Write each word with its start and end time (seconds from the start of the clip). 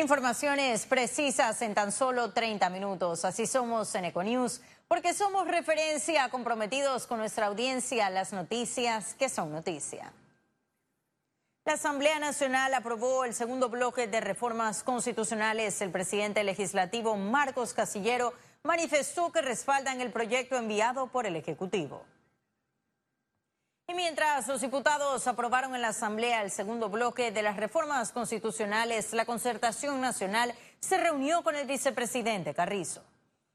Informaciones 0.00 0.86
precisas 0.86 1.60
en 1.60 1.74
tan 1.74 1.92
solo 1.92 2.32
30 2.32 2.70
minutos. 2.70 3.26
Así 3.26 3.46
somos 3.46 3.94
en 3.94 4.06
Econews, 4.06 4.62
porque 4.88 5.12
somos 5.12 5.46
referencia 5.46 6.30
comprometidos 6.30 7.06
con 7.06 7.18
nuestra 7.18 7.48
audiencia, 7.48 8.08
las 8.08 8.32
noticias 8.32 9.12
que 9.12 9.28
son 9.28 9.52
noticia. 9.52 10.10
La 11.66 11.74
Asamblea 11.74 12.18
Nacional 12.18 12.72
aprobó 12.72 13.26
el 13.26 13.34
segundo 13.34 13.68
bloque 13.68 14.06
de 14.06 14.22
reformas 14.22 14.82
constitucionales. 14.82 15.82
El 15.82 15.90
presidente 15.90 16.44
legislativo 16.44 17.16
Marcos 17.16 17.74
Casillero 17.74 18.32
manifestó 18.62 19.30
que 19.30 19.42
respaldan 19.42 20.00
el 20.00 20.12
proyecto 20.12 20.56
enviado 20.56 21.08
por 21.08 21.26
el 21.26 21.36
Ejecutivo. 21.36 22.06
Y 23.90 23.94
mientras 23.94 24.46
los 24.46 24.60
diputados 24.60 25.26
aprobaron 25.26 25.74
en 25.74 25.82
la 25.82 25.88
Asamblea 25.88 26.42
el 26.42 26.52
segundo 26.52 26.88
bloque 26.90 27.32
de 27.32 27.42
las 27.42 27.56
reformas 27.56 28.12
constitucionales, 28.12 29.12
la 29.12 29.24
Concertación 29.24 30.00
Nacional 30.00 30.54
se 30.78 30.96
reunió 30.96 31.42
con 31.42 31.56
el 31.56 31.66
vicepresidente 31.66 32.54
Carrizo. 32.54 33.02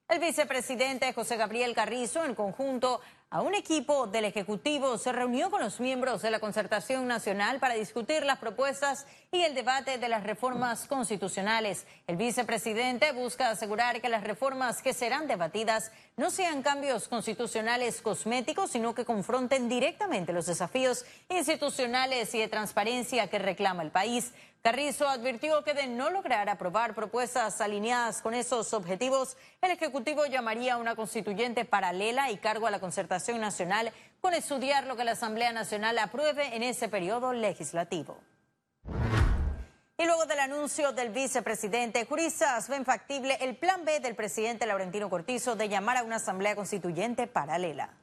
El 0.10 0.20
vicepresidente 0.20 1.14
José 1.14 1.38
Gabriel 1.38 1.74
Carrizo, 1.74 2.26
en 2.26 2.36
conjunto 2.36 3.00
a 3.30 3.42
un 3.42 3.56
equipo 3.56 4.08
del 4.08 4.26
Ejecutivo, 4.26 4.98
se 4.98 5.12
reunió 5.12 5.50
con 5.50 5.60
los 5.60 5.80
miembros 5.80 6.22
de 6.22 6.32
la 6.32 6.40
Concertación 6.40 7.08
Nacional 7.08 7.60
para 7.60 7.74
discutir 7.74 8.24
las 8.24 8.40
propuestas 8.40 9.06
y 9.32 9.42
el 9.42 9.56
debate 9.56 9.98
de 9.98 10.08
las 10.08 10.24
reformas 10.24 10.88
constitucionales. 10.88 11.86
El 12.08 12.18
vicepresidente 12.18 13.12
busca 13.12 13.50
asegurar 13.50 14.00
que 14.00 14.10
las 14.10 14.24
reformas 14.24 14.82
que 14.82 14.94
serán 14.94 15.28
debatidas 15.28 15.92
no 16.18 16.30
sean 16.30 16.62
cambios 16.62 17.08
constitucionales 17.08 18.02
cosméticos, 18.02 18.72
sino 18.72 18.96
que 18.96 19.06
confronten 19.06 19.68
directamente 19.68 20.32
los 20.32 20.46
desafíos 20.46 21.04
institucionales 21.28 22.34
y 22.36 22.40
de 22.40 22.48
transparencia 22.48 23.28
que 23.28 23.40
reclama 23.40 23.84
el 23.84 23.92
país. 23.92 24.34
Carrizo 24.66 25.08
advirtió 25.08 25.64
que 25.64 25.76
de 25.76 25.86
no 25.86 26.10
lograr 26.10 26.50
aprobar 26.50 26.96
propuestas 26.96 27.62
alineadas 27.62 28.24
con 28.24 28.34
esos 28.34 28.74
objetivos, 28.74 29.38
el 29.62 29.70
Ejecutivo 29.70 30.26
llamaría 30.26 30.74
a 30.74 30.78
una 30.78 30.96
constituyente 30.96 31.66
paralela 31.66 32.32
y 32.32 32.38
cargo 32.38 32.66
a 32.66 32.72
la 32.72 32.80
concertación 32.80 33.40
nacional 33.40 33.94
con 34.22 34.34
estudiar 34.34 34.88
lo 34.88 34.96
que 34.96 35.04
la 35.04 35.12
Asamblea 35.12 35.54
Nacional 35.54 36.00
apruebe 36.00 36.56
en 36.56 36.64
ese 36.64 36.90
periodo 36.90 37.32
legislativo. 37.32 38.18
Y 40.00 40.04
luego 40.04 40.26
del 40.26 40.40
anuncio 40.40 40.94
del 40.94 41.12
vicepresidente, 41.12 42.04
juristas 42.08 42.68
ven 42.68 42.86
factible 42.86 43.38
el 43.42 43.58
plan 43.58 43.86
B 43.86 44.00
del 44.00 44.16
presidente 44.16 44.66
Laurentino 44.66 45.12
Cortizo 45.12 45.56
de 45.56 45.70
llamar 45.70 45.98
a 45.98 46.04
una 46.04 46.16
asamblea 46.16 46.56
constituyente 46.56 47.28
paralela. 47.28 47.94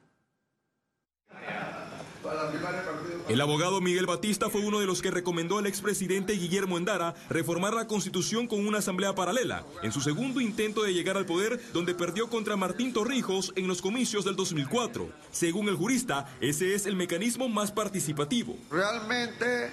El 3.29 3.39
abogado 3.41 3.79
Miguel 3.81 4.05
Batista 4.05 4.49
fue 4.49 4.61
uno 4.61 4.79
de 4.79 4.85
los 4.85 5.01
que 5.01 5.09
recomendó 5.09 5.57
al 5.57 5.65
expresidente 5.65 6.33
Guillermo 6.33 6.77
Endara 6.77 7.15
reformar 7.29 7.73
la 7.73 7.87
constitución 7.87 8.47
con 8.47 8.67
una 8.67 8.79
asamblea 8.79 9.15
paralela, 9.15 9.63
en 9.81 9.91
su 9.91 10.01
segundo 10.01 10.41
intento 10.41 10.83
de 10.83 10.93
llegar 10.93 11.15
al 11.17 11.25
poder, 11.25 11.59
donde 11.73 11.95
perdió 11.95 12.29
contra 12.29 12.57
Martín 12.57 12.91
Torrijos 12.91 13.53
en 13.55 13.67
los 13.67 13.81
comicios 13.81 14.25
del 14.25 14.35
2004. 14.35 15.09
Según 15.31 15.69
el 15.69 15.75
jurista, 15.75 16.27
ese 16.41 16.75
es 16.75 16.85
el 16.85 16.95
mecanismo 16.95 17.47
más 17.47 17.71
participativo. 17.71 18.57
Realmente 18.69 19.71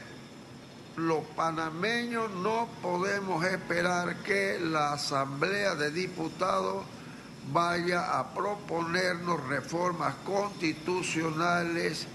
los 0.96 1.24
panameños 1.36 2.30
no 2.30 2.68
podemos 2.82 3.44
esperar 3.44 4.22
que 4.22 4.58
la 4.60 4.92
Asamblea 4.92 5.74
de 5.74 5.90
Diputados 5.90 6.84
vaya 7.52 8.18
a 8.18 8.32
proponernos 8.32 9.44
reformas 9.48 10.14
constitucionales 10.24 12.06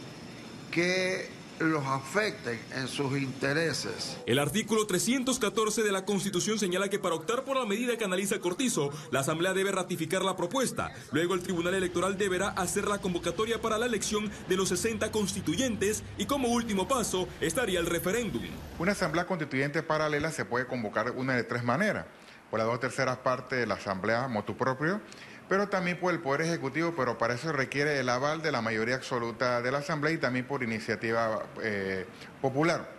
que 0.76 1.30
los 1.60 1.86
afecten 1.86 2.60
en 2.76 2.90
sus 2.90 3.18
intereses. 3.18 4.18
El 4.26 4.40
artículo 4.40 4.86
314 4.86 5.84
de 5.84 5.92
la 5.94 6.04
Constitución 6.04 6.60
señala 6.60 6.90
que 6.90 7.00
para 7.00 7.16
optar 7.16 7.46
por 7.46 7.56
la 7.56 7.66
medida 7.66 7.98
que 7.98 8.04
analiza 8.04 8.42
Cortizo, 8.42 8.92
la 9.10 9.22
Asamblea 9.22 9.54
debe 9.54 9.72
ratificar 9.72 10.22
la 10.22 10.36
propuesta. 10.36 10.92
Luego 11.14 11.34
el 11.34 11.40
Tribunal 11.44 11.76
Electoral 11.76 12.18
deberá 12.18 12.50
hacer 12.50 12.90
la 12.90 12.98
convocatoria 12.98 13.62
para 13.62 13.78
la 13.78 13.86
elección 13.86 14.30
de 14.50 14.58
los 14.58 14.68
60 14.68 15.14
constituyentes 15.14 16.04
y 16.18 16.26
como 16.26 16.50
último 16.50 16.90
paso 16.90 17.30
estaría 17.40 17.80
el 17.80 17.86
referéndum. 17.86 18.44
Una 18.78 18.92
Asamblea 18.92 19.26
Constituyente 19.26 19.82
paralela 19.82 20.30
se 20.32 20.44
puede 20.44 20.68
convocar 20.68 21.12
una 21.12 21.38
de 21.38 21.46
tres 21.46 21.64
maneras. 21.64 22.06
Por 22.52 22.60
las 22.60 22.68
dos 22.68 22.82
terceras 22.82 23.18
partes 23.20 23.60
de 23.60 23.66
la 23.66 23.76
Asamblea 23.76 24.28
motu 24.28 24.58
propio, 24.58 25.00
pero 25.48 25.70
también 25.70 26.00
por 26.00 26.14
el 26.14 26.20
Poder 26.20 26.42
Ejecutivo, 26.42 26.94
pero 26.96 27.18
para 27.18 27.36
eso 27.36 27.52
requiere 27.52 28.00
el 28.00 28.10
aval 28.10 28.42
de 28.42 28.52
la 28.52 28.62
mayoría 28.62 28.96
absoluta 28.96 29.62
de 29.62 29.72
la 29.72 29.80
Asamblea 29.80 30.14
y 30.14 30.18
también 30.18 30.46
por 30.46 30.64
iniciativa 30.64 31.44
eh, 31.62 32.06
popular. 32.42 32.96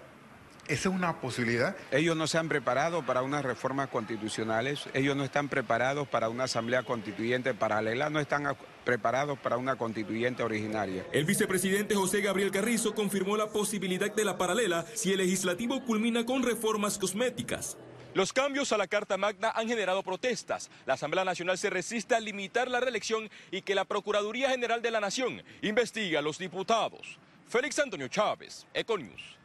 Esa 0.68 0.88
es 0.88 0.94
una 0.94 1.20
posibilidad. 1.20 1.76
Ellos 1.92 2.16
no 2.16 2.26
se 2.26 2.38
han 2.38 2.48
preparado 2.48 3.06
para 3.06 3.22
unas 3.22 3.44
reformas 3.44 3.88
constitucionales, 3.88 4.88
ellos 4.94 5.16
no 5.16 5.22
están 5.22 5.48
preparados 5.48 6.08
para 6.08 6.28
una 6.28 6.44
asamblea 6.44 6.82
constituyente 6.82 7.54
paralela, 7.54 8.10
no 8.10 8.18
están 8.18 8.56
preparados 8.84 9.38
para 9.38 9.58
una 9.58 9.76
constituyente 9.76 10.42
originaria. 10.42 11.06
El 11.12 11.24
vicepresidente 11.24 11.94
José 11.94 12.20
Gabriel 12.20 12.50
Carrizo 12.50 12.96
confirmó 12.96 13.36
la 13.36 13.50
posibilidad 13.50 14.12
de 14.12 14.24
la 14.24 14.38
paralela 14.38 14.84
si 14.94 15.12
el 15.12 15.18
legislativo 15.18 15.84
culmina 15.84 16.26
con 16.26 16.42
reformas 16.42 16.98
cosméticas. 16.98 17.76
Los 18.16 18.32
cambios 18.32 18.72
a 18.72 18.78
la 18.78 18.86
Carta 18.86 19.18
Magna 19.18 19.52
han 19.54 19.68
generado 19.68 20.02
protestas. 20.02 20.70
La 20.86 20.94
Asamblea 20.94 21.22
Nacional 21.22 21.58
se 21.58 21.68
resiste 21.68 22.14
a 22.14 22.18
limitar 22.18 22.66
la 22.66 22.80
reelección 22.80 23.28
y 23.50 23.60
que 23.60 23.74
la 23.74 23.84
Procuraduría 23.84 24.48
General 24.48 24.80
de 24.80 24.90
la 24.90 25.00
Nación 25.00 25.42
investigue 25.60 26.16
a 26.16 26.22
los 26.22 26.38
diputados. 26.38 27.18
Félix 27.46 27.78
Antonio 27.78 28.08
Chávez, 28.08 28.66
Econius. 28.72 29.36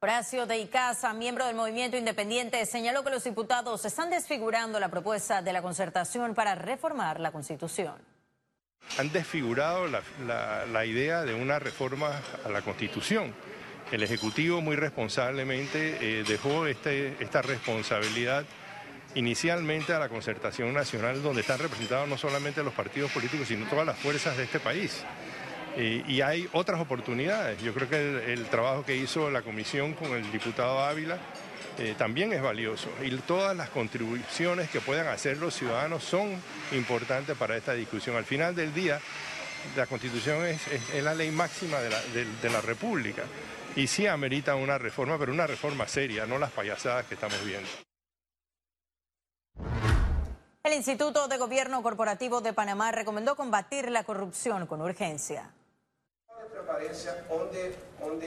Horacio 0.00 0.46
de 0.46 0.58
Icaza, 0.58 1.12
miembro 1.12 1.44
del 1.44 1.56
movimiento 1.56 1.96
independiente, 1.96 2.64
señaló 2.66 3.02
que 3.02 3.10
los 3.10 3.24
diputados 3.24 3.84
están 3.84 4.10
desfigurando 4.10 4.78
la 4.78 4.90
propuesta 4.90 5.42
de 5.42 5.52
la 5.52 5.60
concertación 5.60 6.36
para 6.36 6.54
reformar 6.54 7.18
la 7.18 7.32
Constitución. 7.32 7.96
Han 8.96 9.10
desfigurado 9.10 9.88
la, 9.88 10.66
la 10.66 10.86
idea 10.86 11.22
de 11.22 11.34
una 11.34 11.58
reforma 11.58 12.12
a 12.44 12.48
la 12.48 12.62
Constitución 12.62 13.34
el 13.94 14.02
Ejecutivo 14.02 14.60
muy 14.60 14.74
responsablemente 14.74 15.98
eh, 16.00 16.24
dejó 16.26 16.66
este, 16.66 17.14
esta 17.20 17.42
responsabilidad 17.42 18.44
inicialmente 19.14 19.92
a 19.92 20.00
la 20.00 20.08
concertación 20.08 20.74
nacional, 20.74 21.22
donde 21.22 21.42
están 21.42 21.60
representados 21.60 22.08
no 22.08 22.18
solamente 22.18 22.64
los 22.64 22.74
partidos 22.74 23.12
políticos, 23.12 23.46
sino 23.46 23.66
todas 23.66 23.86
las 23.86 23.96
fuerzas 23.96 24.36
de 24.36 24.44
este 24.44 24.58
país. 24.58 25.04
Eh, 25.76 26.02
y 26.08 26.20
hay 26.22 26.48
otras 26.52 26.80
oportunidades. 26.80 27.62
Yo 27.62 27.72
creo 27.72 27.88
que 27.88 28.32
el, 28.32 28.46
trabajo 28.46 28.84
que 28.84 28.96
hizo 28.96 29.30
la 29.30 29.42
comisión 29.42 29.94
con 29.94 30.10
el 30.12 30.30
diputado 30.32 30.80
Ávila 30.80 31.18
eh, 31.78 31.94
también 31.96 32.32
es 32.32 32.42
valioso. 32.42 32.88
Y 33.00 33.10
todas 33.18 33.56
las 33.56 33.70
contribuciones 33.70 34.70
que 34.70 34.80
puedan 34.80 35.06
hacer 35.06 35.36
los 35.36 35.54
ciudadanos 35.54 36.02
son 36.02 36.32
importantes 36.72 37.36
para 37.36 37.56
esta 37.56 37.74
discusión. 37.74 38.16
Al 38.16 38.24
final 38.24 38.56
del 38.56 38.74
día, 38.74 38.98
la 39.76 39.86
Constitución 39.86 40.44
es, 40.46 40.60
la 41.00 41.14
ley 41.14 41.30
máxima 41.30 41.78
de 41.78 42.50
la 42.50 42.60
República 42.60 43.22
y 43.76 43.86
sí 43.86 44.06
amerita 44.06 44.54
una 44.54 44.78
reforma, 44.78 45.18
pero 45.18 45.32
una 45.32 45.46
reforma 45.46 45.86
seria, 45.88 46.26
no 46.26 46.38
las 46.38 46.52
payasadas 46.52 47.06
que 47.06 47.14
estamos 47.14 47.44
viendo. 47.44 47.68
El 50.62 50.72
Instituto 50.72 51.28
de 51.28 51.36
Gobierno 51.36 51.82
Corporativo 51.82 52.40
de 52.40 52.54
Panamá 52.54 52.90
recomendó 52.90 53.36
combatir 53.36 53.90
la 53.90 54.04
corrupción 54.04 54.66
con 54.66 54.80
urgencia. 54.80 55.50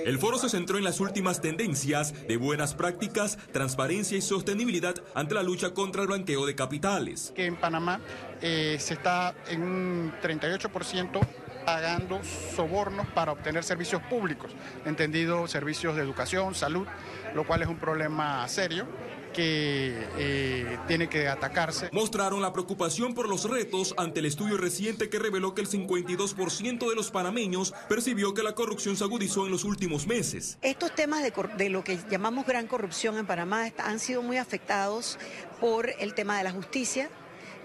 El 0.05 0.19
foro 0.19 0.37
se 0.37 0.49
centró 0.49 0.77
en 0.77 0.83
las 0.83 0.99
últimas 0.99 1.41
tendencias 1.41 2.27
de 2.27 2.37
buenas 2.37 2.75
prácticas, 2.75 3.37
transparencia 3.51 4.17
y 4.17 4.21
sostenibilidad 4.21 4.95
ante 5.15 5.33
la 5.33 5.43
lucha 5.43 5.73
contra 5.73 6.03
el 6.03 6.07
blanqueo 6.07 6.45
de 6.45 6.55
capitales. 6.55 7.33
Que 7.35 7.45
en 7.45 7.55
Panamá 7.55 7.99
eh, 8.41 8.77
se 8.79 8.93
está 8.93 9.33
en 9.49 9.63
un 9.63 10.13
38% 10.21 11.19
pagando 11.67 12.21
sobornos 12.55 13.07
para 13.07 13.33
obtener 13.33 13.61
servicios 13.61 14.01
públicos, 14.03 14.49
entendido 14.85 15.49
servicios 15.49 15.97
de 15.97 16.01
educación, 16.01 16.55
salud, 16.55 16.87
lo 17.35 17.45
cual 17.45 17.61
es 17.61 17.67
un 17.67 17.75
problema 17.75 18.47
serio 18.47 18.87
que 19.33 20.07
eh, 20.17 20.77
tiene 20.87 21.09
que 21.09 21.27
atacarse. 21.27 21.89
Mostraron 21.91 22.41
la 22.41 22.53
preocupación 22.53 23.13
por 23.13 23.27
los 23.27 23.49
retos 23.49 23.93
ante 23.97 24.21
el 24.21 24.27
estudio 24.27 24.55
reciente 24.55 25.09
que 25.09 25.19
reveló 25.19 25.53
que 25.53 25.59
el 25.59 25.67
52% 25.67 26.89
de 26.89 26.95
los 26.95 27.11
panameños 27.11 27.73
percibió 27.89 28.33
que 28.33 28.43
la 28.43 28.55
corrupción 28.55 28.95
se 28.95 29.03
agudizó 29.03 29.45
en 29.45 29.51
los 29.51 29.65
últimos 29.65 30.07
meses. 30.07 30.57
Estos 30.61 30.95
temas 30.95 31.21
de, 31.21 31.33
de 31.57 31.69
lo 31.69 31.83
que 31.83 31.99
llamamos 32.09 32.45
gran 32.47 32.67
corrupción 32.67 33.17
en 33.17 33.27
Panamá 33.27 33.73
han 33.79 33.99
sido 33.99 34.21
muy 34.21 34.37
afectados 34.37 35.19
por 35.59 35.89
el 35.99 36.13
tema 36.13 36.37
de 36.37 36.45
la 36.45 36.51
justicia, 36.51 37.09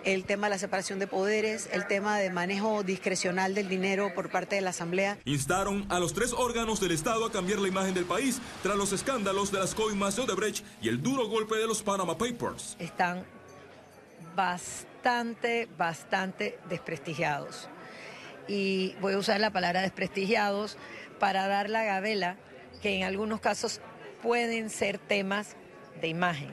el 0.05 0.25
tema 0.25 0.47
de 0.47 0.51
la 0.51 0.59
separación 0.59 0.99
de 0.99 1.07
poderes, 1.07 1.69
el 1.73 1.87
tema 1.87 2.19
de 2.19 2.31
manejo 2.31 2.83
discrecional 2.83 3.55
del 3.55 3.69
dinero 3.69 4.13
por 4.15 4.31
parte 4.31 4.57
de 4.57 4.63
la 4.63 4.71
Asamblea. 4.71 5.19
Instaron 5.25 5.87
a 5.91 5.99
los 5.99 6.13
tres 6.13 6.33
órganos 6.33 6.81
del 6.81 6.93
Estado 6.93 7.25
a 7.27 7.33
cambiar 7.33 7.59
la 7.59 7.69
imagen 7.69 7.95
del 7.95 8.05
país 8.05 8.41
tras 8.63 8.77
los 8.77 8.93
escándalos 8.93 9.53
de 9.53 9.59
las 9.59 9.75
coimas 9.75 10.17
de 10.17 10.23
Odebrecht 10.23 10.65
y 10.81 10.89
el 10.89 11.03
duro 11.03 11.29
golpe 11.29 11.57
de 11.57 11.67
los 11.67 11.83
Panama 11.83 12.17
Papers. 12.17 12.77
Están 12.79 13.25
bastante, 14.35 15.69
bastante 15.77 16.59
desprestigiados. 16.69 17.69
Y 18.49 18.95
voy 19.01 19.15
a 19.15 19.19
usar 19.19 19.41
la 19.41 19.51
palabra 19.51 19.83
desprestigiados 19.83 20.77
para 21.19 21.47
dar 21.47 21.71
la 21.71 21.85
gabela 21.85 22.37
que 22.83 22.97
en 22.97 23.05
algunos 23.05 23.41
casos 23.41 23.81
pueden 24.23 24.71
ser 24.71 24.99
temas 24.99 25.57
de 26.01 26.09
imagen, 26.09 26.51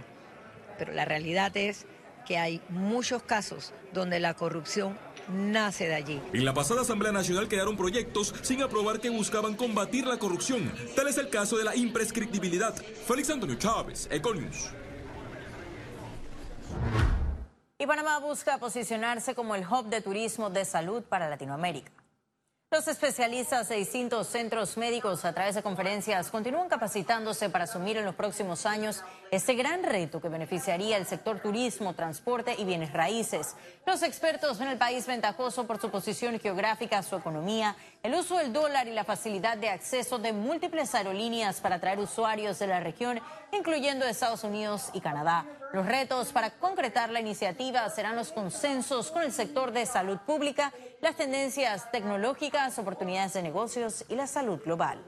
pero 0.78 0.94
la 0.94 1.06
realidad 1.06 1.56
es 1.57 1.88
que 2.29 2.37
hay 2.37 2.61
muchos 2.69 3.23
casos 3.23 3.73
donde 3.91 4.19
la 4.19 4.35
corrupción 4.35 4.95
nace 5.29 5.87
de 5.87 5.95
allí. 5.95 6.21
En 6.31 6.45
la 6.45 6.53
pasada 6.53 6.81
Asamblea 6.81 7.11
Nacional 7.11 7.47
quedaron 7.47 7.75
proyectos 7.75 8.35
sin 8.43 8.61
aprobar 8.61 8.99
que 8.99 9.09
buscaban 9.09 9.55
combatir 9.55 10.05
la 10.05 10.19
corrupción. 10.19 10.71
Tal 10.95 11.07
es 11.07 11.17
el 11.17 11.31
caso 11.31 11.57
de 11.57 11.63
la 11.63 11.75
imprescriptibilidad. 11.75 12.75
Félix 12.75 13.31
Antonio 13.31 13.55
Chávez, 13.55 14.07
Econius. 14.11 14.69
Y 17.79 17.87
Panamá 17.87 18.19
busca 18.19 18.59
posicionarse 18.59 19.33
como 19.33 19.55
el 19.55 19.65
hub 19.65 19.87
de 19.89 20.01
turismo 20.01 20.51
de 20.51 20.65
salud 20.65 21.01
para 21.01 21.29
Latinoamérica. 21.29 21.91
Los 22.71 22.88
especialistas 22.88 23.68
de 23.68 23.77
distintos 23.77 24.27
centros 24.27 24.77
médicos 24.77 25.25
a 25.25 25.33
través 25.33 25.56
de 25.56 25.63
conferencias 25.63 26.30
continúan 26.30 26.69
capacitándose 26.69 27.50
para 27.50 27.63
asumir 27.63 27.98
en 27.98 28.06
los 28.06 28.13
próximos 28.13 28.68
años 28.68 29.04
este 29.31 29.56
gran 29.56 29.81
reto 29.81 30.21
que 30.21 30.30
beneficiaría 30.30 30.98
el 30.98 31.07
sector 31.07 31.39
turismo, 31.39 31.95
transporte 31.95 32.54
y 32.56 32.66
bienes 32.66 32.94
raíces. 32.94 33.56
Los 33.88 34.04
expertos 34.04 34.60
ven 34.60 34.68
el 34.68 34.77
país 34.77 35.07
ventajoso 35.07 35.66
por 35.66 35.81
su 35.81 35.89
posición 35.89 36.39
geográfica, 36.39 37.01
su 37.01 37.16
economía, 37.16 37.75
el 38.04 38.13
uso 38.13 38.38
del 38.38 38.54
dólar 38.54 38.88
y 38.88 38.92
la 38.92 39.04
facilidad 39.04 39.57
de 39.57 39.72
acceso 39.72 40.19
de 40.19 40.31
múltiples 40.31 40.94
aerolíneas 40.94 41.62
para 41.62 41.77
atraer 41.77 41.98
usuarios 41.98 42.60
de 42.60 42.68
la 42.68 42.81
región, 42.81 43.19
incluyendo 43.51 44.06
Estados 44.06 44.44
Unidos 44.44 44.92
y 44.94 45.01
Canadá. 45.01 45.44
Los 45.71 45.86
retos 45.86 46.31
para 46.31 46.50
concretar 46.50 47.12
la 47.12 47.19
iniciativa 47.19 47.88
serán 47.92 48.16
los 48.16 48.31
consensos 48.31 49.12
con 49.12 49.21
el 49.21 49.31
sector 49.31 49.71
de 49.71 49.86
salud 49.86 50.18
pública, 50.25 50.74
las 51.00 51.16
tendencias 51.16 51.92
tecnológicas, 51.92 52.80
oportunidades 52.80 53.33
de 53.33 53.44
negocios 53.44 54.04
y 54.10 54.16
la 54.16 54.25
salud 54.25 54.60
global. 54.63 55.00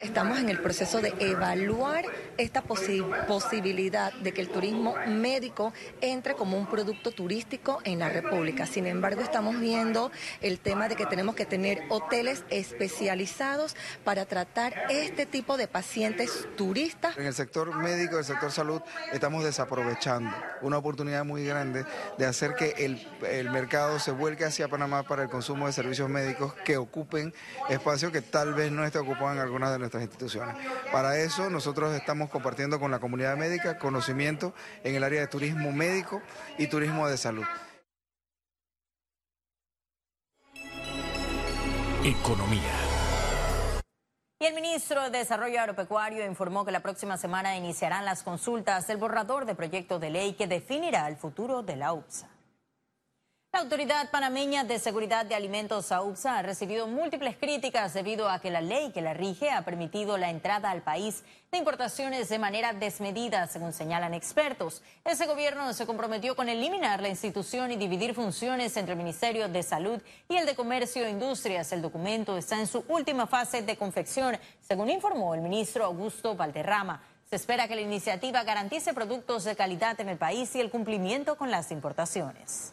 Estamos 0.00 0.38
en 0.38 0.48
el 0.48 0.60
proceso 0.60 1.00
de 1.00 1.14
evaluar 1.18 2.04
esta 2.36 2.62
posibilidad 2.62 4.12
de 4.12 4.34
que 4.34 4.40
el 4.40 4.48
turismo 4.48 4.96
médico 5.06 5.72
entre 6.00 6.34
como 6.34 6.58
un 6.58 6.66
producto 6.66 7.12
turístico 7.12 7.80
en 7.84 8.00
la 8.00 8.08
República. 8.08 8.66
Sin 8.66 8.86
embargo, 8.86 9.22
estamos 9.22 9.58
viendo 9.58 10.10
el 10.42 10.58
tema 10.58 10.88
de 10.88 10.96
que 10.96 11.06
tenemos 11.06 11.36
que 11.36 11.46
tener 11.46 11.84
hoteles 11.88 12.44
especializados 12.50 13.76
para 14.02 14.26
tratar 14.26 14.74
este 14.90 15.26
tipo 15.26 15.56
de 15.56 15.68
pacientes 15.68 16.48
turistas. 16.56 17.16
En 17.16 17.26
el 17.26 17.34
sector 17.34 17.74
médico, 17.74 18.18
el 18.18 18.24
sector 18.24 18.50
salud, 18.50 18.82
estamos 19.12 19.44
desaprovechando 19.44 20.36
una 20.60 20.76
oportunidad 20.76 21.24
muy 21.24 21.46
grande 21.46 21.86
de 22.18 22.26
hacer 22.26 22.54
que 22.54 22.74
el, 22.78 23.50
mercado 23.50 23.98
se 24.00 24.10
vuelque 24.10 24.44
hacia 24.44 24.68
Panamá 24.68 25.04
para 25.04 25.22
el 25.22 25.30
consumo 25.30 25.66
de 25.66 25.72
servicios 25.72 26.08
médicos 26.08 26.52
que 26.64 26.76
ocupen 26.76 27.32
espacios 27.70 28.10
que 28.10 28.22
tal 28.22 28.54
vez 28.54 28.72
no 28.72 28.84
esté 28.84 28.98
ocupado 28.98 29.32
en 29.32 29.38
algunas 29.38 29.70
de 29.70 29.83
nuestras 29.84 30.02
instituciones. 30.02 30.56
Para 30.90 31.18
eso 31.18 31.50
nosotros 31.50 31.94
estamos 31.94 32.30
compartiendo 32.30 32.80
con 32.80 32.90
la 32.90 32.98
comunidad 32.98 33.36
médica 33.36 33.78
conocimiento 33.78 34.54
en 34.82 34.94
el 34.94 35.04
área 35.04 35.20
de 35.20 35.26
turismo 35.26 35.72
médico 35.72 36.22
y 36.58 36.66
turismo 36.66 37.06
de 37.06 37.16
salud. 37.16 37.44
Economía. 42.02 42.60
Y 44.40 44.46
el 44.46 44.54
ministro 44.54 45.10
de 45.10 45.18
Desarrollo 45.18 45.60
Agropecuario 45.60 46.26
informó 46.26 46.64
que 46.64 46.72
la 46.72 46.80
próxima 46.80 47.16
semana 47.16 47.56
iniciarán 47.56 48.04
las 48.04 48.22
consultas 48.22 48.86
del 48.86 48.98
borrador 48.98 49.46
de 49.46 49.54
proyecto 49.54 49.98
de 49.98 50.10
ley 50.10 50.34
que 50.34 50.46
definirá 50.46 51.08
el 51.08 51.16
futuro 51.16 51.62
de 51.62 51.76
la 51.76 51.92
UPSA. 51.92 52.33
La 53.54 53.60
Autoridad 53.60 54.10
Panameña 54.10 54.64
de 54.64 54.80
Seguridad 54.80 55.24
de 55.24 55.36
Alimentos, 55.36 55.92
AUPSA, 55.92 56.38
ha 56.38 56.42
recibido 56.42 56.88
múltiples 56.88 57.36
críticas 57.36 57.94
debido 57.94 58.28
a 58.28 58.40
que 58.40 58.50
la 58.50 58.60
ley 58.60 58.90
que 58.90 59.00
la 59.00 59.14
rige 59.14 59.48
ha 59.52 59.64
permitido 59.64 60.18
la 60.18 60.28
entrada 60.28 60.72
al 60.72 60.82
país 60.82 61.22
de 61.52 61.58
importaciones 61.58 62.28
de 62.28 62.40
manera 62.40 62.72
desmedida, 62.72 63.46
según 63.46 63.72
señalan 63.72 64.12
expertos. 64.12 64.82
Ese 65.04 65.26
gobierno 65.26 65.72
se 65.72 65.86
comprometió 65.86 66.34
con 66.34 66.48
eliminar 66.48 67.00
la 67.00 67.08
institución 67.08 67.70
y 67.70 67.76
dividir 67.76 68.12
funciones 68.12 68.76
entre 68.76 68.94
el 68.94 68.98
Ministerio 68.98 69.48
de 69.48 69.62
Salud 69.62 70.02
y 70.28 70.34
el 70.34 70.46
de 70.46 70.56
Comercio 70.56 71.04
e 71.04 71.10
Industrias. 71.10 71.70
El 71.70 71.80
documento 71.80 72.36
está 72.36 72.58
en 72.58 72.66
su 72.66 72.84
última 72.88 73.28
fase 73.28 73.62
de 73.62 73.76
confección, 73.76 74.36
según 74.62 74.90
informó 74.90 75.32
el 75.32 75.42
ministro 75.42 75.84
Augusto 75.84 76.34
Valderrama. 76.34 77.00
Se 77.30 77.36
espera 77.36 77.68
que 77.68 77.76
la 77.76 77.82
iniciativa 77.82 78.42
garantice 78.42 78.92
productos 78.94 79.44
de 79.44 79.54
calidad 79.54 80.00
en 80.00 80.08
el 80.08 80.18
país 80.18 80.56
y 80.56 80.60
el 80.60 80.72
cumplimiento 80.72 81.36
con 81.36 81.52
las 81.52 81.70
importaciones. 81.70 82.72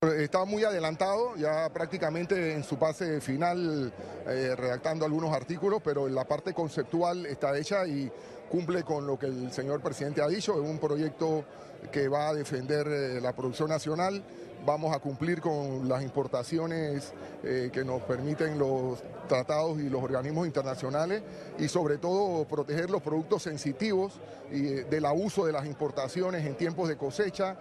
Está 0.00 0.44
muy 0.44 0.62
adelantado, 0.62 1.34
ya 1.34 1.68
prácticamente 1.70 2.52
en 2.54 2.62
su 2.62 2.76
fase 2.76 3.20
final 3.20 3.92
eh, 4.28 4.54
redactando 4.56 5.04
algunos 5.04 5.34
artículos, 5.34 5.82
pero 5.82 6.08
la 6.08 6.22
parte 6.22 6.54
conceptual 6.54 7.26
está 7.26 7.58
hecha 7.58 7.84
y 7.84 8.08
cumple 8.48 8.84
con 8.84 9.08
lo 9.08 9.18
que 9.18 9.26
el 9.26 9.50
señor 9.50 9.80
presidente 9.80 10.22
ha 10.22 10.28
dicho, 10.28 10.52
es 10.52 10.70
un 10.70 10.78
proyecto 10.78 11.44
que 11.90 12.06
va 12.06 12.28
a 12.28 12.34
defender 12.34 12.86
eh, 12.86 13.20
la 13.20 13.34
producción 13.34 13.70
nacional, 13.70 14.22
vamos 14.64 14.94
a 14.94 15.00
cumplir 15.00 15.40
con 15.40 15.88
las 15.88 16.04
importaciones 16.04 17.12
eh, 17.42 17.70
que 17.72 17.84
nos 17.84 18.00
permiten 18.02 18.56
los 18.56 19.02
tratados 19.28 19.80
y 19.80 19.90
los 19.90 20.00
organismos 20.00 20.46
internacionales 20.46 21.24
y 21.58 21.66
sobre 21.66 21.98
todo 21.98 22.46
proteger 22.46 22.88
los 22.88 23.02
productos 23.02 23.42
sensitivos 23.42 24.20
y 24.52 24.62
del 24.62 25.06
abuso 25.06 25.44
de 25.44 25.52
las 25.52 25.66
importaciones 25.66 26.46
en 26.46 26.54
tiempos 26.54 26.88
de 26.88 26.96
cosecha. 26.96 27.56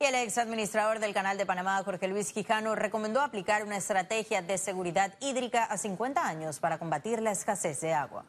El 0.00 0.14
ex 0.14 0.38
administrador 0.38 1.00
del 1.00 1.12
Canal 1.12 1.36
de 1.38 1.44
Panamá, 1.44 1.82
Jorge 1.84 2.06
Luis 2.06 2.32
Quijano, 2.32 2.76
recomendó 2.76 3.20
aplicar 3.20 3.64
una 3.64 3.78
estrategia 3.78 4.42
de 4.42 4.56
seguridad 4.56 5.12
hídrica 5.20 5.64
a 5.64 5.76
50 5.76 6.24
años 6.24 6.60
para 6.60 6.78
combatir 6.78 7.20
la 7.20 7.32
escasez 7.32 7.80
de 7.80 7.94
agua. 7.94 8.24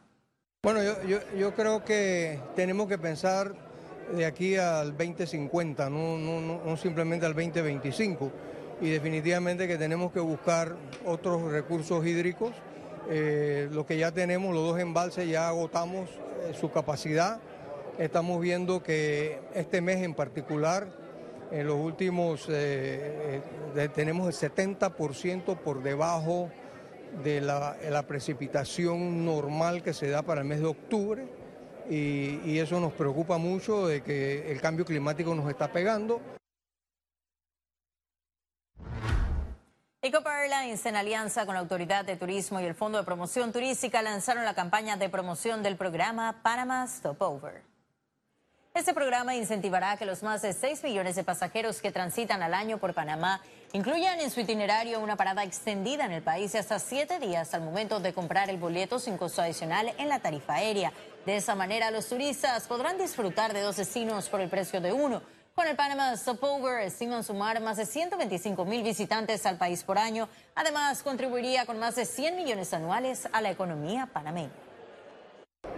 Bueno, 0.63 0.79
yo, 1.37 1.53
creo 1.53 1.85
que 1.85 2.39
tenemos 2.55 2.87
que 2.87 2.97
pensar 2.97 3.53
de 4.11 4.25
aquí 4.25 4.55
al 4.55 4.97
2050, 4.97 5.91
no, 5.91 6.75
simplemente 6.75 7.27
al 7.27 7.35
2025. 7.35 8.31
Y 8.81 8.89
definitivamente 8.89 9.67
que 9.67 9.77
tenemos 9.77 10.11
que 10.11 10.21
buscar 10.21 10.75
otros 11.05 11.51
recursos 11.51 12.03
hídricos. 12.03 12.51
Eh, 13.11 13.69
lo 13.71 13.85
que 13.85 13.95
ya 13.95 14.11
tenemos, 14.11 14.55
los 14.55 14.63
dos 14.69 14.79
embalses, 14.79 15.29
ya 15.29 15.47
agotamos 15.47 16.09
eh, 16.09 16.55
su 16.59 16.71
capacidad. 16.71 17.39
Estamos 17.99 18.41
viendo 18.41 18.81
que 18.81 19.39
este 19.53 19.81
mes 19.81 19.97
en 19.97 20.15
particular 20.15 20.98
en 21.51 21.67
los 21.67 21.77
últimos, 21.77 22.47
eh, 22.49 23.41
eh, 23.75 23.89
tenemos 23.93 24.27
el 24.27 24.51
70% 24.51 25.57
por 25.57 25.81
debajo 25.81 26.49
de 27.23 27.41
la, 27.41 28.03
precipitación 28.07 29.25
normal 29.25 29.81
que 29.81 29.93
se 29.93 30.09
da 30.09 30.21
para 30.21 30.41
el 30.41 30.47
mes 30.47 30.59
de 30.59 30.67
octubre 30.67 31.27
y, 31.89 32.39
y 32.45 32.59
eso 32.59 32.79
nos 32.79 32.93
preocupa 32.93 33.37
mucho 33.37 33.87
de 33.87 34.03
que 34.03 34.51
el 34.51 34.61
cambio 34.61 34.85
climático 34.85 35.33
nos 35.33 35.49
está 35.49 35.71
pegando. 35.71 36.21
Ecopa 40.01 40.43
Airlines, 40.43 40.85
en 40.85 40.95
alianza 40.95 41.45
con 41.45 41.55
la 41.55 41.59
Autoridad 41.59 42.05
de 42.05 42.15
Turismo 42.15 42.61
y 42.61 42.65
el 42.65 42.73
Fondo 42.73 42.97
de 42.97 43.03
Promoción 43.03 43.51
Turística, 43.51 44.01
lanzaron 44.01 44.45
la 44.45 44.53
campaña 44.53 44.95
de 44.95 45.09
promoción 45.09 45.61
del 45.61 45.75
programa 45.75 46.41
Panama 46.41 46.87
Stopover. 46.87 47.68
Este 48.79 48.93
programa 48.93 49.35
incentivará 49.35 49.97
que 49.97 50.05
los 50.05 50.23
más 50.23 50.41
de 50.41 50.53
6 50.53 50.85
millones 50.85 51.17
de 51.17 51.25
pasajeros 51.25 51.81
que 51.81 51.91
transitan 51.91 52.41
al 52.41 52.53
año 52.53 52.77
por 52.77 52.93
Panamá 52.93 53.41
incluyan 53.73 54.21
en 54.21 54.31
su 54.31 54.39
itinerario 54.39 55.01
una 55.01 55.17
parada 55.17 55.43
extendida 55.43 56.05
en 56.05 56.13
el 56.13 56.21
país 56.21 56.53
de 56.53 56.59
hasta 56.59 56.79
siete 56.79 57.19
días 57.19 57.53
al 57.53 57.61
momento 57.61 57.99
de 57.99 58.13
comprar 58.13 58.49
el 58.49 58.55
boleto 58.55 58.97
sin 58.97 59.17
costo 59.17 59.41
adicional 59.41 59.93
en 59.97 60.07
la 60.07 60.19
tarifa 60.19 60.53
aérea. 60.53 60.93
De 61.25 61.35
esa 61.35 61.55
manera, 61.55 61.91
los 61.91 62.07
turistas 62.07 62.67
podrán 62.67 62.97
disfrutar 62.97 63.51
de 63.51 63.63
dos 63.63 63.75
destinos 63.75 64.29
por 64.29 64.39
el 64.39 64.49
precio 64.49 64.79
de 64.79 64.93
uno. 64.93 65.21
Con 65.55 65.67
el 65.67 65.75
Panama 65.75 66.15
Stopover 66.15 66.79
estiman 66.79 67.25
sumar 67.25 67.59
más 67.59 67.75
de 67.75 67.85
125 67.85 68.63
mil 68.63 68.81
visitantes 68.81 69.45
al 69.45 69.57
país 69.57 69.83
por 69.83 69.97
año. 69.97 70.29
Además, 70.55 71.03
contribuiría 71.03 71.65
con 71.65 71.79
más 71.79 71.97
de 71.97 72.05
100 72.05 72.37
millones 72.37 72.73
anuales 72.73 73.27
a 73.33 73.41
la 73.41 73.51
economía 73.51 74.05
panameña. 74.05 74.68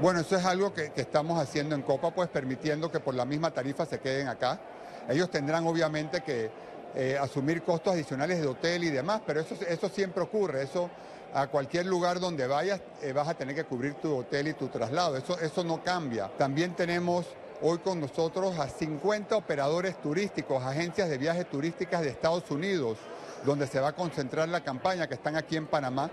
Bueno, 0.01 0.21
eso 0.21 0.35
es 0.35 0.43
algo 0.45 0.73
que, 0.73 0.91
estamos 0.95 1.39
haciendo 1.39 1.75
en 1.75 1.83
Copa, 1.83 2.09
pues 2.09 2.27
permitiendo 2.27 2.91
que 2.91 2.99
por 2.99 3.13
la 3.13 3.23
misma 3.23 3.51
tarifa 3.51 3.85
se 3.85 3.99
queden 3.99 4.29
acá. 4.29 4.59
Ellos 5.07 5.29
tendrán 5.29 5.67
obviamente 5.67 6.21
que 6.21 6.49
eh, 6.95 7.19
asumir 7.21 7.61
costos 7.61 7.93
adicionales 7.93 8.41
de 8.41 8.47
hotel 8.47 8.83
y 8.83 8.89
demás, 8.89 9.21
pero 9.27 9.41
eso, 9.41 9.89
siempre 9.89 10.23
ocurre. 10.23 10.63
Eso 10.63 10.89
a 11.35 11.45
cualquier 11.47 11.85
lugar 11.85 12.19
donde 12.19 12.47
vayas 12.47 12.81
eh, 13.03 13.13
vas 13.13 13.27
a 13.27 13.35
tener 13.35 13.53
que 13.53 13.63
cubrir 13.63 13.93
tu 13.93 14.17
hotel 14.17 14.47
y 14.47 14.53
tu 14.53 14.69
traslado. 14.69 15.17
Eso, 15.17 15.39
eso 15.39 15.63
no 15.63 15.83
cambia. 15.83 16.31
También 16.35 16.75
tenemos 16.75 17.27
hoy 17.61 17.77
con 17.77 17.99
nosotros 17.99 18.57
a 18.57 18.69
50 18.69 19.35
operadores 19.35 20.01
turísticos, 20.01 20.63
agencias 20.63 21.09
de 21.09 21.19
viajes 21.19 21.47
turísticas 21.47 22.01
de 22.01 22.09
Estados 22.09 22.49
Unidos, 22.49 22.97
donde 23.45 23.67
se 23.67 23.79
va 23.79 23.89
a 23.89 23.95
concentrar 23.95 24.49
la 24.49 24.61
campaña, 24.61 25.07
que 25.07 25.13
están 25.13 25.35
aquí 25.35 25.57
en 25.57 25.67
Panamá, 25.67 26.09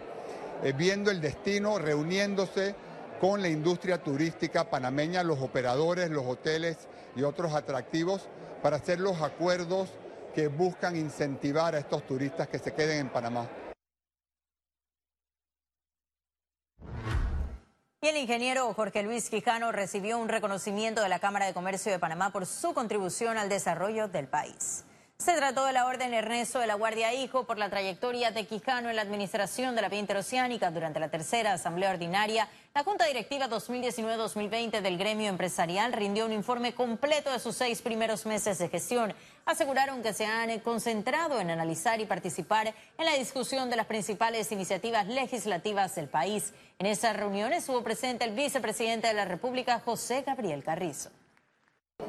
eh, 0.62 0.74
viendo 0.76 1.10
el 1.10 1.22
destino, 1.22 1.78
reuniéndose 1.78 2.74
con 3.20 3.42
la 3.42 3.48
industria 3.48 4.02
turística 4.02 4.70
panameña, 4.70 5.22
los 5.22 5.40
operadores, 5.40 6.10
los 6.10 6.24
hoteles 6.26 6.76
y 7.16 7.22
otros 7.22 7.52
atractivos 7.54 8.28
para 8.62 8.76
hacer 8.76 9.00
los 9.00 9.20
acuerdos 9.22 9.88
que 10.34 10.48
buscan 10.48 10.96
incentivar 10.96 11.74
a 11.74 11.78
estos 11.78 12.06
turistas 12.06 12.48
que 12.48 12.58
se 12.58 12.72
queden 12.72 12.98
en 12.98 13.08
Panamá. 13.08 13.48
Y 18.00 18.06
el 18.06 18.16
ingeniero 18.16 18.72
Jorge 18.74 19.02
Luis 19.02 19.28
Quijano 19.28 19.72
recibió 19.72 20.18
un 20.18 20.28
reconocimiento 20.28 21.02
de 21.02 21.08
la 21.08 21.18
Cámara 21.18 21.46
de 21.46 21.54
Comercio 21.54 21.90
de 21.90 21.98
Panamá 21.98 22.30
por 22.30 22.46
su 22.46 22.72
contribución 22.72 23.36
al 23.38 23.48
desarrollo 23.48 24.06
del 24.06 24.28
país. 24.28 24.84
Se 25.20 25.34
trató 25.34 25.66
de 25.66 25.72
la 25.72 25.86
Orden 25.86 26.14
Ernesto 26.14 26.60
de 26.60 26.68
la 26.68 26.76
Guardia 26.76 27.12
Hijo 27.12 27.44
por 27.44 27.58
la 27.58 27.68
trayectoria 27.68 28.30
de 28.30 28.46
Quijano 28.46 28.88
en 28.88 28.94
la 28.94 29.02
administración 29.02 29.74
de 29.74 29.82
la 29.82 29.88
vía 29.88 29.98
interoceánica 29.98 30.70
durante 30.70 31.00
la 31.00 31.08
tercera 31.08 31.52
Asamblea 31.52 31.90
Ordinaria. 31.90 32.48
La 32.72 32.84
Junta 32.84 33.04
Directiva 33.04 33.48
2019-2020 33.48 34.80
del 34.80 34.96
gremio 34.96 35.28
empresarial 35.28 35.92
rindió 35.92 36.24
un 36.24 36.32
informe 36.32 36.72
completo 36.72 37.32
de 37.32 37.40
sus 37.40 37.56
seis 37.56 37.82
primeros 37.82 38.26
meses 38.26 38.58
de 38.58 38.68
gestión. 38.68 39.12
Aseguraron 39.44 40.02
que 40.02 40.12
se 40.12 40.24
han 40.24 40.56
concentrado 40.60 41.40
en 41.40 41.50
analizar 41.50 42.00
y 42.00 42.06
participar 42.06 42.72
en 42.96 43.04
la 43.04 43.14
discusión 43.14 43.68
de 43.70 43.76
las 43.76 43.86
principales 43.86 44.52
iniciativas 44.52 45.08
legislativas 45.08 45.96
del 45.96 46.06
país. 46.06 46.54
En 46.78 46.86
esas 46.86 47.16
reuniones 47.16 47.58
estuvo 47.64 47.82
presente 47.82 48.24
el 48.24 48.36
vicepresidente 48.36 49.08
de 49.08 49.14
la 49.14 49.24
República, 49.24 49.80
José 49.84 50.22
Gabriel 50.24 50.62
Carrizo. 50.62 51.10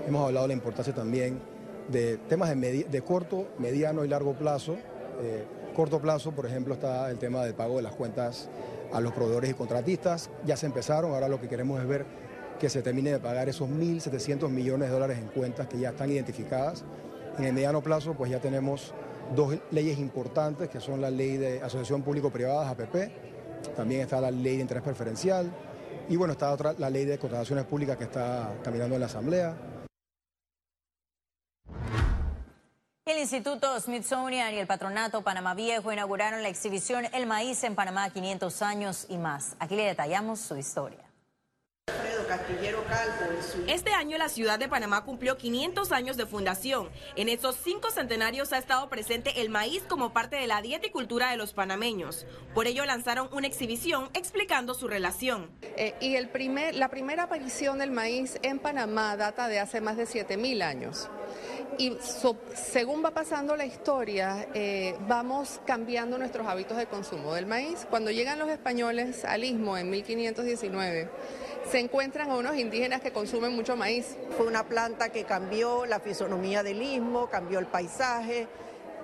Hemos 0.06 0.28
hablado 0.28 0.46
de 0.46 0.50
la 0.50 0.58
importancia 0.60 0.94
también 0.94 1.59
de 1.92 2.18
temas 2.18 2.50
de, 2.50 3.02
corto, 3.06 3.48
mediano 3.58 4.06
y 4.06 4.08
largo 4.08 4.34
plazo. 4.34 4.78
Eh, 5.22 5.46
corto 5.76 6.00
plazo, 6.00 6.32
por 6.32 6.46
ejemplo, 6.46 6.74
está 6.74 7.10
el 7.10 7.18
tema 7.18 7.44
del 7.44 7.54
pago 7.54 7.78
de 7.78 7.84
las 7.84 7.94
cuentas 7.94 8.50
a 8.92 9.02
los 9.02 9.14
proveedores 9.14 9.52
y 9.52 9.54
contratistas. 9.54 10.30
Ya 10.46 10.58
se 10.58 10.66
empezaron, 10.66 11.14
ahora 11.14 11.28
lo 11.28 11.40
que 11.40 11.48
queremos 11.48 11.80
es 11.80 11.88
ver 11.88 12.06
que 12.60 12.70
se 12.70 12.82
termine 12.82 13.12
de 13.12 13.20
pagar 13.20 13.48
esos 13.50 13.70
1.700 13.70 14.50
millones 14.50 14.90
de 14.90 14.94
dólares 14.94 15.18
en 15.18 15.28
cuentas 15.28 15.68
que 15.68 15.80
ya 15.80 15.90
están 15.90 16.12
identificadas. 16.12 16.84
En 17.38 17.46
el 17.46 17.54
mediano 17.54 17.82
plazo, 17.82 18.14
pues 18.16 18.30
ya 18.30 18.40
tenemos 18.40 18.94
dos 19.36 19.58
leyes 19.72 19.98
importantes, 20.00 20.70
que 20.70 20.80
son 20.80 21.02
la 21.02 21.10
ley 21.10 21.38
de 21.38 21.62
asociación 21.62 22.02
público-privada, 22.02 22.70
APP, 22.70 23.76
también 23.76 24.02
está 24.02 24.20
la 24.20 24.32
ley 24.32 24.56
de 24.56 24.62
interés 24.62 24.84
preferencial, 24.84 25.50
y 26.10 26.16
bueno, 26.16 26.34
está 26.34 26.52
otra, 26.52 26.74
la 26.78 26.90
ley 26.90 27.06
de 27.06 27.18
contrataciones 27.18 27.66
públicas 27.66 27.96
que 27.96 28.06
está 28.06 28.56
caminando 28.64 28.96
en 28.96 29.02
la 29.02 29.08
Asamblea. 29.08 29.56
El 33.20 33.24
Instituto 33.24 33.78
Smithsonian 33.78 34.54
y 34.54 34.60
el 34.60 34.66
Patronato 34.66 35.22
Panamá 35.24 35.54
Viejo 35.54 35.92
inauguraron 35.92 36.42
la 36.42 36.48
exhibición 36.48 37.06
El 37.12 37.26
Maíz 37.26 37.66
en 37.66 37.76
Panamá 37.76 38.10
500 38.12 38.62
años 38.62 39.08
y 39.10 39.18
más. 39.18 39.58
Aquí 39.60 39.76
le 39.76 39.84
detallamos 39.84 40.40
su 40.40 40.56
historia. 40.56 41.00
Este 43.68 43.92
año 43.92 44.18
la 44.18 44.30
ciudad 44.30 44.58
de 44.58 44.70
Panamá 44.70 45.04
cumplió 45.04 45.36
500 45.36 45.92
años 45.92 46.16
de 46.16 46.28
fundación. 46.28 46.90
En 47.18 47.28
estos 47.28 47.58
cinco 47.62 47.92
centenarios 47.92 48.54
ha 48.54 48.58
estado 48.58 48.88
presente 48.88 49.42
el 49.42 49.50
maíz 49.50 49.84
como 49.90 50.14
parte 50.14 50.38
de 50.38 50.48
la 50.48 50.62
dieta 50.62 50.88
y 50.88 50.92
cultura 50.92 51.30
de 51.30 51.36
los 51.36 51.52
panameños. 51.52 52.26
Por 52.54 52.68
ello 52.68 52.86
lanzaron 52.86 53.28
una 53.34 53.48
exhibición 53.48 54.10
explicando 54.14 54.74
su 54.74 54.88
relación. 54.88 55.52
Eh, 55.62 55.94
y 56.00 56.16
el 56.16 56.30
primer, 56.30 56.74
la 56.74 56.88
primera 56.88 57.24
aparición 57.24 57.80
del 57.80 57.92
maíz 57.92 58.40
en 58.44 58.60
Panamá 58.60 59.18
data 59.18 59.50
de 59.50 59.60
hace 59.60 59.82
más 59.82 59.98
de 59.98 60.06
7.000 60.06 60.64
años 60.64 61.10
y 61.78 61.98
según 62.56 63.04
va 63.04 63.12
pasando 63.12 63.56
la 63.56 63.66
historia, 63.66 64.48
eh, 64.54 64.98
vamos 65.08 65.62
cambiando 65.66 66.18
nuestros 66.18 66.46
hábitos 66.46 66.78
de 66.78 66.88
consumo 66.88 67.34
del 67.34 67.46
maíz. 67.46 67.88
Cuando 67.90 68.12
llegan 68.12 68.38
los 68.38 68.50
españoles 68.50 69.24
al 69.24 69.46
istmo 69.46 69.78
en 69.78 69.90
1519, 69.90 71.10
se 71.72 71.80
encuentran 71.80 72.32
a 72.32 72.36
unos 72.36 72.58
indígenas 72.58 73.00
que 73.00 73.12
consumen 73.12 73.56
mucho 73.56 73.78
maíz. 73.78 74.18
Fue 74.36 74.46
una 74.46 74.66
planta 74.68 75.10
que 75.10 75.24
cambió 75.24 75.86
la 75.86 76.02
fisonomía 76.02 76.64
del 76.64 76.82
istmo, 76.82 77.30
cambió 77.30 77.60
el 77.60 77.68
paisaje 77.68 78.48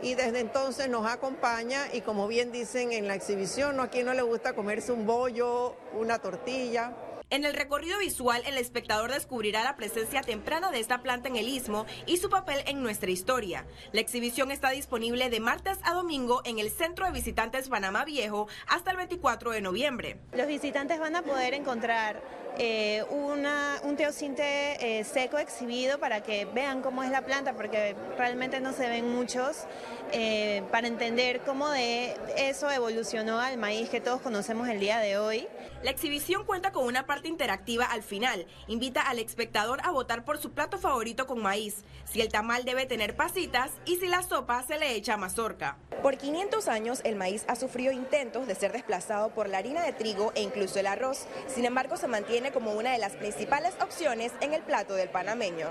y 0.01 0.15
desde 0.15 0.39
entonces 0.39 0.89
nos 0.89 1.09
acompaña 1.09 1.83
y 1.93 2.01
como 2.01 2.27
bien 2.27 2.51
dicen 2.51 2.91
en 2.91 3.07
la 3.07 3.15
exhibición, 3.15 3.79
¿a 3.79 3.89
quien 3.89 4.05
no 4.05 4.13
le 4.13 4.21
gusta 4.21 4.53
comerse 4.53 4.91
un 4.91 5.05
bollo, 5.05 5.75
una 5.93 6.19
tortilla? 6.19 6.91
En 7.31 7.43
el 7.43 7.53
recorrido 7.53 7.97
visual, 7.97 8.43
el 8.45 8.57
espectador 8.59 9.11
descubrirá 9.11 9.63
la 9.63 9.75
presencia 9.75 10.21
temprana 10.21 10.69
de 10.69 10.79
esta 10.79 11.01
planta 11.01 11.27
en 11.27 11.35
el 11.35 11.47
istmo 11.47 11.87
y 12.05 12.17
su 12.17 12.29
papel 12.29 12.61
en 12.67 12.83
nuestra 12.83 13.09
historia. 13.09 13.65
La 13.93 14.01
exhibición 14.01 14.51
está 14.51 14.69
disponible 14.69 15.31
de 15.31 15.39
martes 15.39 15.79
a 15.83 15.95
domingo 15.95 16.41
en 16.45 16.59
el 16.59 16.69
Centro 16.69 17.05
de 17.07 17.11
Visitantes 17.11 17.67
Panamá 17.67 18.05
Viejo 18.05 18.47
hasta 18.67 18.91
el 18.91 18.97
24 18.97 19.51
de 19.51 19.61
noviembre. 19.61 20.19
Los 20.33 20.45
visitantes 20.45 20.99
van 20.99 21.15
a 21.15 21.23
poder 21.23 21.55
encontrar 21.55 22.21
eh, 22.57 23.03
una, 23.09 23.81
un 23.83 23.97
teocinte 23.97 24.99
eh, 24.99 25.03
seco 25.03 25.37
exhibido 25.37 25.99
para 25.99 26.21
que 26.21 26.45
vean 26.45 26.81
cómo 26.81 27.03
es 27.03 27.11
la 27.11 27.23
planta, 27.23 27.53
porque 27.53 27.95
realmente 28.17 28.61
no 28.61 28.71
se 28.71 28.87
ven 28.87 29.13
muchos, 29.13 29.65
eh, 30.13 30.63
para 30.71 30.87
entender 30.87 31.41
cómo 31.41 31.69
de 31.69 32.15
eso 32.37 32.71
evolucionó 32.71 33.39
al 33.39 33.57
maíz 33.57 33.89
que 33.89 33.99
todos 33.99 34.21
conocemos 34.21 34.69
el 34.69 34.79
día 34.79 34.99
de 34.99 35.17
hoy. 35.17 35.47
La 35.83 35.91
exhibición 35.91 36.45
cuenta 36.45 36.71
con 36.71 36.85
una 36.85 37.05
parte 37.05 37.14
interactiva 37.23 37.85
al 37.85 38.03
final. 38.03 38.45
Invita 38.67 39.01
al 39.01 39.19
espectador 39.19 39.79
a 39.83 39.91
votar 39.91 40.25
por 40.25 40.37
su 40.37 40.51
plato 40.51 40.77
favorito 40.77 41.27
con 41.27 41.41
maíz, 41.41 41.83
si 42.03 42.21
el 42.21 42.29
tamal 42.29 42.65
debe 42.65 42.85
tener 42.85 43.15
pasitas 43.15 43.71
y 43.85 43.97
si 43.97 44.07
la 44.07 44.21
sopa 44.21 44.61
se 44.63 44.77
le 44.77 44.95
echa 44.95 45.17
mazorca. 45.17 45.77
Por 46.01 46.17
500 46.17 46.67
años 46.67 47.01
el 47.03 47.15
maíz 47.15 47.45
ha 47.47 47.55
sufrido 47.55 47.91
intentos 47.91 48.47
de 48.47 48.55
ser 48.55 48.71
desplazado 48.71 49.29
por 49.29 49.49
la 49.49 49.57
harina 49.57 49.83
de 49.83 49.93
trigo 49.93 50.31
e 50.35 50.41
incluso 50.41 50.79
el 50.79 50.87
arroz. 50.87 51.25
Sin 51.47 51.65
embargo, 51.65 51.97
se 51.97 52.07
mantiene 52.07 52.51
como 52.51 52.73
una 52.73 52.91
de 52.91 52.99
las 52.99 53.13
principales 53.13 53.73
opciones 53.81 54.31
en 54.41 54.53
el 54.53 54.61
plato 54.61 54.93
del 54.93 55.09
panameño. 55.09 55.67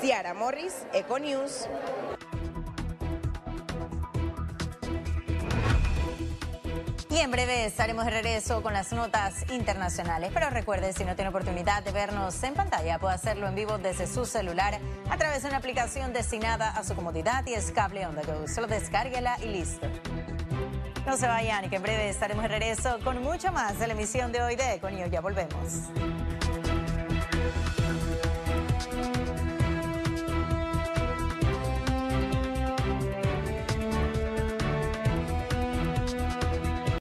Ciara 0.00 0.34
Morris, 0.34 0.86
Econews. 0.92 1.68
Y 7.10 7.18
en 7.18 7.32
breve 7.32 7.64
estaremos 7.64 8.04
de 8.04 8.12
regreso 8.12 8.62
con 8.62 8.72
las 8.72 8.92
notas 8.92 9.44
internacionales. 9.50 10.30
Pero 10.32 10.48
recuerde, 10.48 10.92
si 10.92 11.04
no 11.04 11.16
tiene 11.16 11.30
oportunidad 11.30 11.82
de 11.82 11.90
vernos 11.90 12.40
en 12.44 12.54
pantalla, 12.54 13.00
puede 13.00 13.14
hacerlo 13.14 13.48
en 13.48 13.56
vivo 13.56 13.78
desde 13.78 14.06
su 14.06 14.24
celular 14.24 14.78
a 15.10 15.16
través 15.16 15.42
de 15.42 15.48
una 15.48 15.56
aplicación 15.56 16.12
destinada 16.12 16.70
a 16.70 16.84
su 16.84 16.94
comodidad 16.94 17.44
y 17.46 17.54
es 17.54 17.72
cable 17.72 18.06
on 18.06 18.14
the 18.14 18.22
go. 18.22 18.46
Solo 18.46 18.68
descárguela 18.68 19.36
y 19.42 19.46
listo. 19.46 19.88
No 21.04 21.16
se 21.16 21.26
vayan 21.26 21.64
y 21.64 21.68
que 21.68 21.76
en 21.76 21.82
breve 21.82 22.08
estaremos 22.08 22.44
de 22.44 22.48
regreso 22.48 22.98
con 23.02 23.20
mucho 23.24 23.50
más 23.50 23.80
de 23.80 23.88
la 23.88 23.94
emisión 23.94 24.30
de 24.30 24.42
hoy 24.42 24.54
de 24.54 24.74
Econio. 24.74 25.06
Ya 25.06 25.20
volvemos. 25.20 25.90